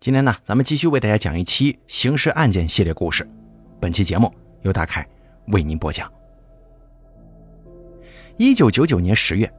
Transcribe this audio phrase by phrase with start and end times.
[0.00, 3.28] 今天呢，咱们继续为大家讲一期刑事案件系列故事。
[3.80, 4.32] 本期节目
[4.62, 5.04] 由大凯
[5.48, 6.08] 为您播讲。
[8.36, 9.52] 一九九九年十月，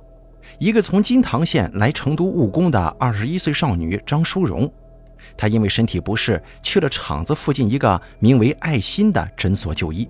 [0.57, 4.71] 一个从金堂县来成都务工的二十一岁少女张淑荣，
[5.35, 10.07] 她因为身体不适，去了厂子附近一个名为“爱心”的诊所就医。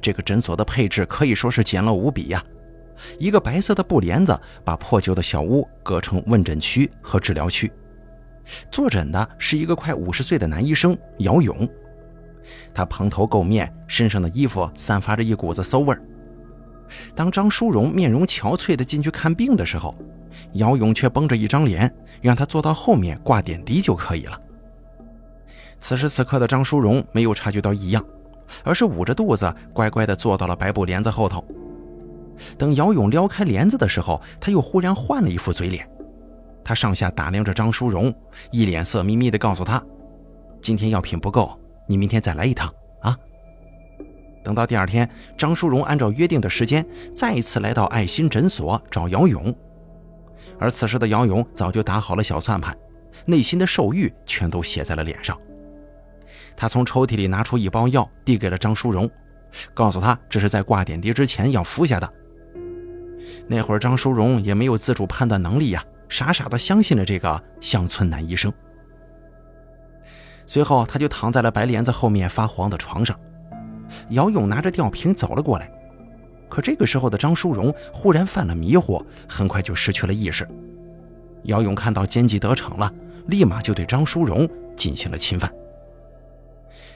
[0.00, 2.42] 这个诊所的配置可以说是简陋无比呀，
[3.18, 7.70] 一个白色的布帘子把破旧的小屋隔成问诊区和治疗区。
[8.70, 11.68] 坐诊的是一个快五十岁的男医生姚勇，
[12.72, 16.02] 他蓬头垢面，身上的衣服散发着一股子馊味儿。
[17.14, 19.94] 当张淑荣面容憔悴地进去看病的时候，
[20.52, 24.40] 姚勇却绷着一张脸，让他坐到后面挂点滴就可以了。
[25.80, 28.04] 此时此刻的张淑荣没有察觉到异样，
[28.62, 31.44] 而是捂着肚子，乖乖地坐到了白布帘子后头。
[32.56, 35.88] 等姚勇撩开帘子的时候，他又忽然换了一副嘴脸。
[36.66, 38.12] 他上下打量着张淑荣，
[38.50, 39.80] 一脸色眯眯地告诉他
[40.60, 42.68] ：“今天药品不够，你明天再来一趟
[43.02, 43.16] 啊。”
[44.42, 49.54] 等到第二天，张淑荣按照约定的时间再一次来到爱心诊所找姚勇，
[50.58, 52.76] 而此时的姚勇早就打好了小算盘，
[53.26, 55.38] 内心的兽欲全都写在了脸上。
[56.56, 59.08] 他从抽屉里拿出一包药，递给了张淑荣，
[59.72, 62.12] 告诉他这是在挂点滴之前要服下的。
[63.46, 65.84] 那会儿张淑荣也没有自主判断能力呀。
[66.08, 68.52] 傻傻的相信了这个乡村男医生。
[70.46, 73.18] 随后，他就躺在了白帘子后面发黄的床上。
[74.10, 75.70] 姚勇拿着吊瓶走了过来，
[76.48, 80.46] 可这个时候的张淑荣忽然犯了迷糊，很快就失去了意识。
[81.44, 82.92] 姚勇看到奸计得逞了，
[83.26, 85.52] 立马就对张淑荣进行了侵犯。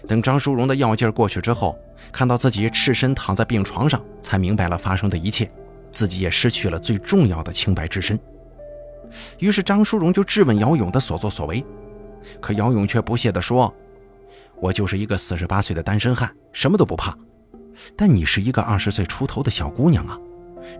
[0.09, 1.79] 等张淑荣的药劲过去之后，
[2.11, 5.51] 看到自己赤身躺在病床上，才明白了发生的一切，
[5.91, 8.19] 自己也失去了最重要的清白之身。
[9.39, 11.65] 于是张淑荣就质问姚勇的所作所为，
[12.41, 13.75] 可姚勇却不屑地说
[14.61, 17.17] ：“我就是一个四十八岁的单身汉，什么都不怕。
[17.97, 20.19] 但你是一个二十岁出头的小姑娘啊，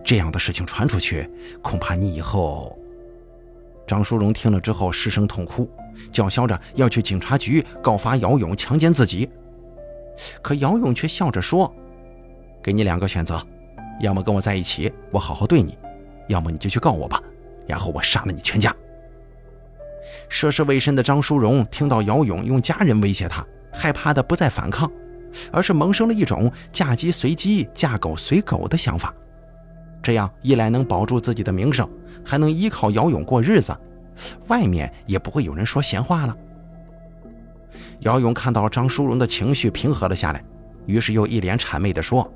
[0.03, 1.29] 这样的事情传出去，
[1.61, 2.77] 恐怕你以后……”
[3.87, 5.69] 张淑荣听了之后失声痛哭，
[6.11, 9.29] 叫嚣着要去警察局告发姚勇强奸自己。
[10.41, 11.73] 可姚勇却笑着说
[12.61, 13.41] ：“给你两个选择，
[13.99, 15.73] 要么跟我在一起，我好好对你；
[16.27, 17.21] 要么你就去告我吧。”
[17.71, 18.75] 然后我杀了你全家。
[20.27, 24.91] 涉世未深的张淑荣听到姚勇用家人威胁她，害怕的不再反抗，
[25.53, 29.13] 而是萌生了一种嫁鸡随鸡、嫁狗随狗的想法。
[30.03, 31.89] 这样一来能保住自己的名声，
[32.25, 33.73] 还能依靠姚勇过日子，
[34.47, 36.35] 外面也不会有人说闲话了。
[37.99, 40.43] 姚勇看到张淑荣的情绪平和了下来，
[40.87, 42.29] 于是又一脸谄媚地说：“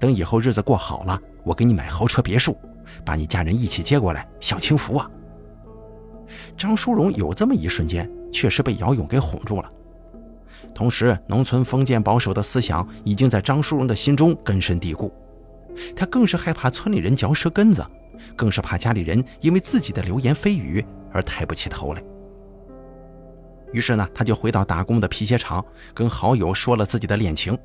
[0.00, 2.58] 等以后日子过好了，我给你买豪车别墅。”
[3.04, 5.08] 把你家人一起接过来享清福啊！
[6.56, 9.70] 张淑荣有这么一瞬间，确实被姚勇给哄住了。
[10.74, 15.12] 同时，农村封建保守的思想已经在张淑荣的心中根深蒂固，
[15.94, 17.86] 他更是害怕村里人嚼舌根子，
[18.34, 22.02] 更是怕家里人因为自己的流言蜚语而抬不起头来。
[23.72, 27.56] 于是呢，他就回到打工的皮鞋厂，跟好友说了自己的恋情。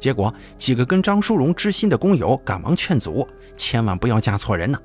[0.00, 4.78] 结果，几个跟张淑荣知心的工友赶忙劝阻，千万不要嫁错人呐！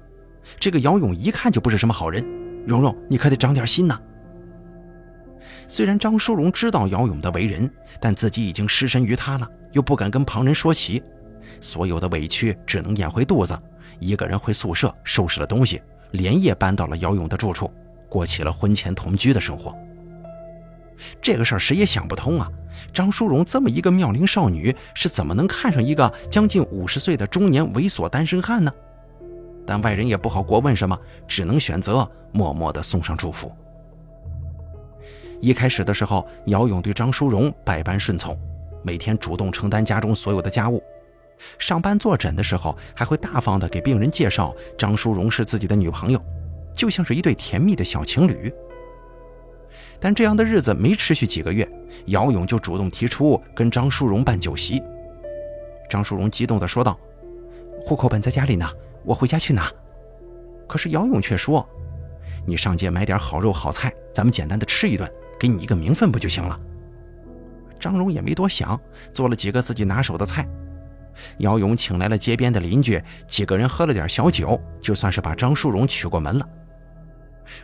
[0.60, 2.24] 这个姚勇一看就不是什么好人，
[2.68, 3.98] 蓉蓉，你可得长点心呐！
[5.68, 11.02] 虽然张淑荣知道姚勇的为人，但自己已经失身于他了，又不敢跟旁人说起，
[11.62, 13.58] 所有的委屈只能咽回肚子，
[14.00, 17.72] 一个人回宿舍收拾了东西，连夜搬到了姚勇的住处，
[18.10, 19.74] 过起了婚前同居的生活。
[21.22, 22.50] 这个事儿谁也想不通啊！
[22.94, 28.72] 张淑荣这么一个妙龄少女，是怎么能看上一个将近五十岁的中年猥琐单身汉呢？
[29.66, 30.98] 但外人也不好过问什么，
[31.28, 33.52] 只能选择默默地送上祝福。
[35.42, 38.38] 一开始的时候，姚勇对张淑荣百般顺从，
[38.84, 40.82] 每天主动承担家中所有的家务，
[41.60, 46.22] 上班坐诊的时候还会大方地给病人介绍张淑荣是自己的女朋友，
[46.74, 48.54] 就像是一对甜蜜的小情侣。
[50.06, 51.68] 但这样的日子没持续几个月，
[52.06, 54.80] 姚勇就主动提出跟张淑荣办酒席。
[55.90, 56.96] 张淑荣激动地说道
[57.82, 58.70] ：“户口本在家里呢，
[59.04, 59.68] 我回家去拿。”
[60.70, 61.68] 可是姚勇却说
[62.46, 66.56] ：“你上街买点好肉好菜，咱们简单的吃一顿，给你一个名分不就行了？”
[67.82, 68.80] 张荣也没多想，
[69.12, 70.48] 做了几个自己拿手的菜。
[71.40, 76.48] 姚勇请来了街边的邻居，几个人喝了点小酒，就算是把张淑荣娶过门了。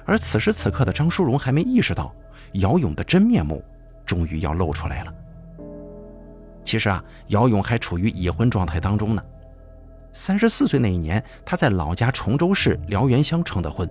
[0.05, 2.11] 而此时此刻的张淑荣还没意识到，
[2.53, 3.63] 姚勇的真面目
[4.05, 5.13] 终于要露出来了。
[6.63, 9.23] 其实啊，姚勇还处于已婚状态当中呢。
[10.13, 13.89] 三十四岁那一年，他在老家崇州市辽源乡成的婚，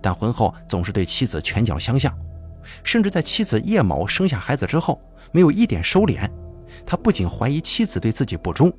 [0.00, 2.16] 但婚后总是对妻子拳脚相向，
[2.84, 5.00] 甚至在妻子叶某生下孩子之后，
[5.32, 6.28] 没有一点收敛。
[6.86, 8.70] 他不仅怀疑妻子对自己不忠，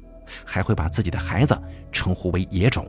[0.46, 1.60] 还会把自己的孩子
[1.92, 2.88] 称呼为野种。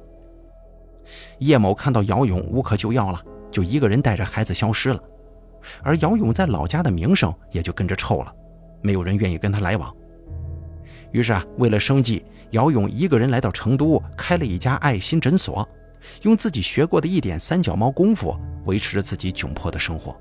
[1.38, 3.20] 叶某看到姚勇无可救药了，
[3.50, 5.02] 就一个人带着孩子消失了，
[5.82, 8.32] 而姚勇在老家的名声也就跟着臭了，
[8.82, 9.94] 没有人愿意跟他来往。
[11.12, 15.68] 于是啊，为了生计，姚勇一个人来到成都，开了一家爱心诊所，
[16.22, 20.16] 用自己学过的一点三脚猫功夫维持着自己窘迫的生活。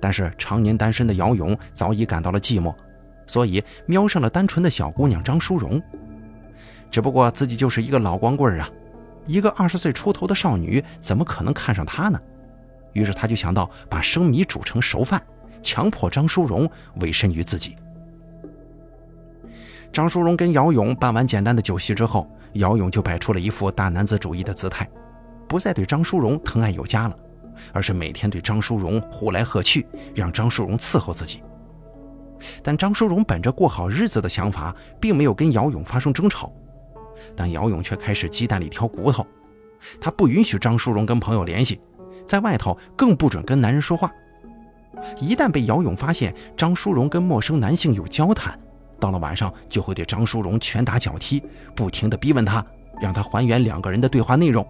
[0.00, 2.74] 但是常年单身的姚勇早已感到了寂寞，
[3.26, 5.80] 所以瞄上了单纯的小姑娘张淑荣。
[6.90, 8.68] 只不过自己就是一个老光棍啊，
[9.26, 12.20] 一个二十岁出头的少女怎么可能看上他呢？
[12.92, 15.22] 于是他就想到把生米煮成熟饭，
[15.62, 17.76] 强迫张淑荣委身于自己。
[19.92, 24.88] 张淑荣跟姚勇办完简单的酒席之后，姚勇就摆出了一副大男子主义的姿态，
[25.48, 27.16] 不再对张淑荣疼爱有加了，
[27.72, 31.42] 而是每天对张淑荣呼来喝去，让张淑荣伺候自己。
[32.62, 36.52] 但张淑荣本着过好日子的想法，并没有跟姚勇发生争吵，
[37.36, 39.26] 但姚勇却开始鸡蛋里挑骨头，
[40.00, 41.80] 他不允许张淑荣跟朋友联系，
[42.30, 44.08] 在外头更不准跟男人说话。
[45.18, 48.56] 一旦被姚勇发现张淑荣跟陌生男性有交谈，
[49.00, 51.42] 到了晚上，就会对张淑荣拳打脚踢，
[51.74, 52.64] 不停地逼问他，
[53.00, 54.64] 让他还原两个人的对话内容。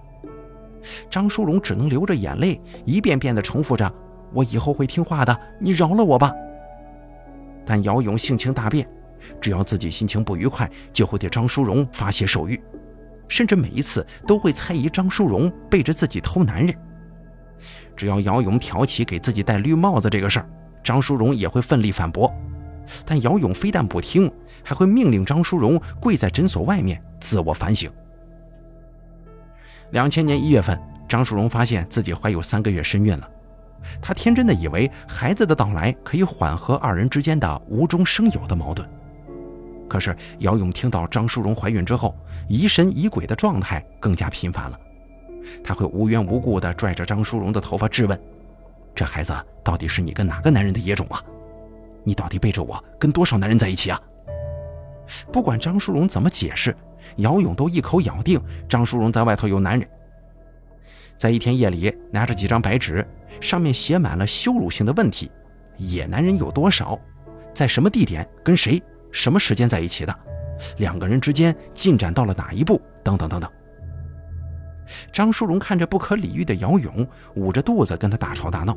[1.11, 3.93] 张淑荣只能流着眼泪，一遍遍地重复着
[4.33, 6.33] ：“我以后会听话的，你饶了我吧。”
[7.67, 8.89] 但姚勇性情大变，
[9.39, 12.59] 只要自己心情不愉快，就会对张淑荣发泄兽欲，
[13.29, 16.75] 甚至每一次都会猜疑张淑荣背着自己偷男人。
[18.01, 20.49] 只要姚勇挑起给自己戴绿帽子这个事儿，
[20.83, 22.35] 张淑荣也会奋力反驳。
[23.05, 24.33] 但姚勇非但不听，
[24.65, 27.93] 还会命令张淑荣跪在诊所外面自我反省。
[29.91, 33.29] 两千年一月份，张淑荣发现自己怀有三个月身孕了，
[34.01, 38.89] 她天真的以为孩子的到来可以缓和二人之间的无中生有的矛盾。
[39.87, 42.17] 可是姚勇听到张淑荣怀孕之后，
[42.49, 44.81] 疑神疑鬼的状态更加频繁了，
[45.63, 48.21] 他会无缘无故地拽着张淑荣的头发质问
[48.95, 51.23] ：“这孩子到底是你跟哪个男人的野种啊？”
[52.03, 54.01] 你到底背着我跟多少男人在一起啊？
[55.33, 56.75] 不管张淑荣怎么解释，
[57.17, 59.89] 姚勇都一口咬定张淑荣在外头有男人。
[61.19, 63.07] 在一天夜里，拿着几张白纸，
[63.41, 65.31] 上面写满了羞辱性的问题：
[65.77, 66.99] 野男人有多少？
[67.53, 68.27] 在什么地点？
[68.43, 68.83] 跟谁？
[69.13, 70.17] 什么时间在一起的？
[70.79, 72.81] 两个人之间进展到了哪一步？
[73.03, 73.51] 等等等等。
[75.13, 78.77] 张淑荣看着不可理喻的姚勇，捂着肚子跟他大吵大闹。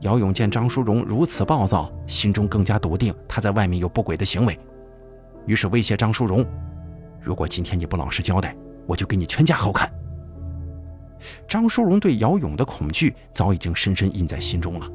[0.00, 4.58] 姚勇见张淑荣如此暴躁，心中更加笃定他在外面有不轨的行为，
[5.46, 6.44] 于是威胁张淑荣
[7.20, 8.54] ：“如果今天你不老实交代，
[8.86, 9.90] 我就给你全家好看。”
[11.46, 14.88] 张淑荣对姚勇的恐惧早已经深深印在心中了，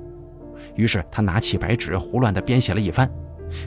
[0.76, 3.10] 于是他拿起白纸胡乱地编写了一番，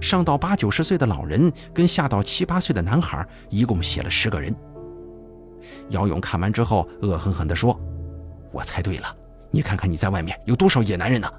[0.00, 4.54] 上到八九十岁的老人，跟下到七八岁的男孩，一共写了十个人。
[5.90, 7.78] 姚勇看完之后，恶狠狠地说
[8.52, 9.14] ：“我猜对了。”
[9.50, 11.32] 你看看你在外面有多少野男人呢？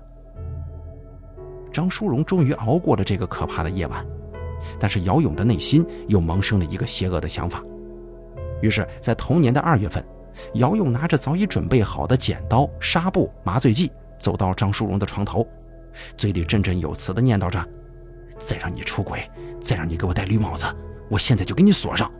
[1.71, 4.03] 张淑荣终于熬过了这个可怕的夜晚，
[4.79, 7.63] 但是姚勇的内心又萌生了一个邪恶的想法。
[8.63, 10.03] 于是，在同年的二月份，
[10.55, 15.47] 姚勇拿着早已准备好的剪刀、纱布、麻醉剂，走到张淑荣的床头，
[16.17, 17.63] 嘴里振振有词地念叨着
[18.39, 19.29] ：“再让你出轨，
[19.61, 20.65] 再让你给我戴绿帽子，
[21.09, 22.11] 我现在就给你锁上。”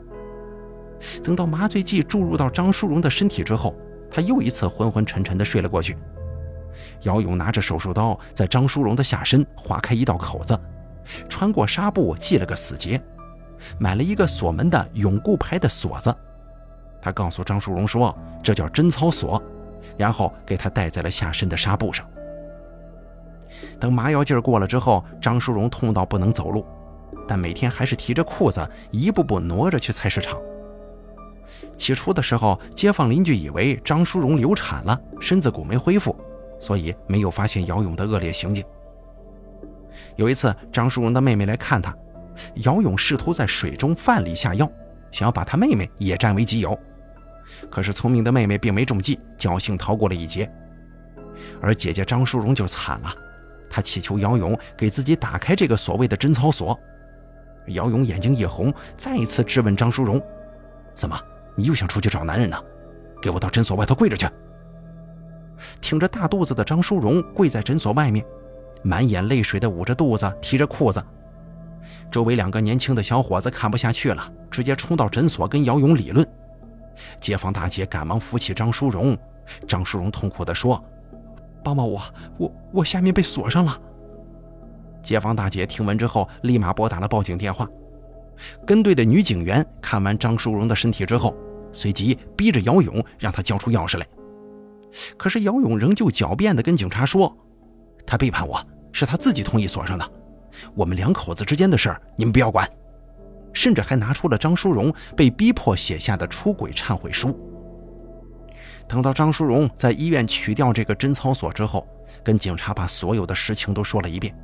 [1.24, 3.75] 等到麻醉剂注入到张淑荣的身体之后，
[4.10, 5.98] 他又一次昏昏沉沉地睡了过去。
[7.03, 10.60] 姚勇拿着手术刀，在张淑荣的下身划开一道口子，
[11.27, 13.01] 穿过纱布系了个死结，
[13.77, 16.13] 买了一个锁门的永固牌的锁子。
[17.01, 19.41] 他告诉张淑荣说：“这叫贞操锁。”
[19.98, 22.06] 然后给他戴在了下身的纱布上。
[23.79, 26.65] 等麻药劲儿过了之后，张淑荣痛到不能走路，
[27.27, 30.38] 但每天还是提着裤子一步步挪着去菜市场。
[31.79, 36.13] 起初的时候，街坊邻居以为张淑荣流产了，身子骨没恢复，
[36.59, 38.62] 所以没有发现姚勇的恶劣行径。
[40.17, 41.95] 有一次，张淑荣的妹妹来看他，
[42.55, 44.69] 姚勇试图在水中饭里下药，
[45.09, 46.77] 想要把他妹妹也占为己有。
[47.71, 50.51] 可是聪明的妹妹并没中计，侥幸逃过了一劫。
[51.62, 53.15] 而姐姐张淑荣就惨了，
[53.69, 56.77] 她祈求姚勇给自己打开这个所谓的贞操锁。
[57.67, 60.21] 姚勇眼睛一红，再一次质问张淑荣
[60.93, 61.17] ：“怎么？”
[61.59, 62.57] 你又想出去找男人呢？
[63.21, 64.25] 给我到诊所外头跪着去！
[65.81, 68.25] 挺着大肚子的张淑荣跪在诊所外面，
[68.81, 71.03] 满眼泪水的捂着肚子，提着裤子。
[72.09, 76.25] 周围两个年轻的小伙子看不下去了，直接冲到诊所跟姚勇理论。
[77.19, 79.17] 街坊大姐赶忙扶起张淑荣，
[79.67, 80.81] 张淑荣痛苦地说
[81.61, 82.01] ：“帮帮我，
[82.37, 83.77] 我我下面被锁上了。
[85.01, 87.67] 街坊大姐听闻之后，立马拨打了报警电话。
[88.65, 91.35] 跟队的女警员看完张淑荣的身体之后，
[91.71, 94.05] 随即逼着姚勇让他交出钥匙来。
[95.17, 97.35] 可是姚勇仍旧狡辩地跟警察说
[98.05, 98.59] ：“他背叛我
[98.91, 100.11] 是他自己同意锁上的，
[100.73, 102.67] 我们两口子之间的事儿你们不要管。”
[103.51, 107.38] 甚至还拿出了张淑荣被逼迫写下的出轨忏悔书。
[108.88, 111.88] 等到张淑荣在医院取掉这个贞操锁之后，
[112.23, 114.35] 跟警察把所有的实情都说了一遍。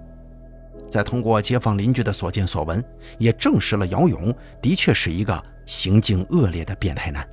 [0.95, 2.81] 再通过街坊邻居的所见所闻，
[3.17, 7.27] 也证实了姚勇的确是一个行径恶劣的变态男。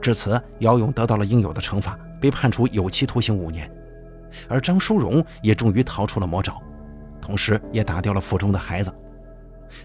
[0.00, 3.70] 至此，姚勇得到了应有的惩罚，被判处有期徒刑五年，
[4.48, 6.58] 而张淑荣也终于逃出了魔爪，
[7.20, 8.90] 同时也打掉了腹中的孩子。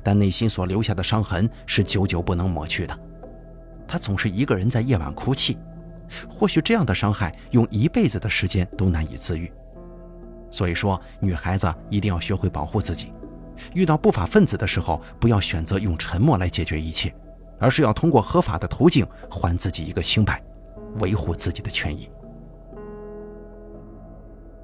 [0.02, 2.98] 但内心所留下的伤痕是久久不能抹去的。
[3.86, 5.58] 他总是一个人在夜晚哭泣，
[6.30, 9.52] 或许这样的伤害用一辈子的时间都难以自愈。
[10.52, 13.14] 所以说，女孩子一定要学会保护自己，
[13.74, 17.14] 遇到不法分子的时候，不要选择用沉默来解决一切，
[17.60, 20.42] 而是要通过合法的途径还自己一个清白，
[21.00, 22.10] 维护自己的权益。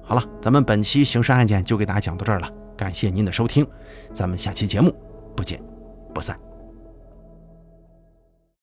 [0.02, 3.66] 好了，咱们本期刑事案件就给大家讲到这儿了，感谢您的收听，
[4.12, 4.94] 咱们下期节目
[5.36, 5.60] 不见
[6.14, 6.45] 不散。